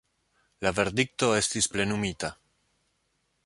La 0.67 0.71
verdikto 0.79 1.29
estis 1.41 1.69
plenumita. 1.75 2.33